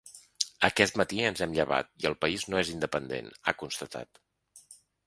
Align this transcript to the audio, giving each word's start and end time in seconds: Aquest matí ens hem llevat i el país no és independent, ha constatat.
Aquest 0.69 0.97
matí 1.01 1.21
ens 1.27 1.43
hem 1.47 1.53
llevat 1.59 1.91
i 2.05 2.09
el 2.13 2.17
país 2.27 2.49
no 2.53 2.63
és 2.65 2.73
independent, 2.79 3.33
ha 3.53 3.57
constatat. 3.63 4.25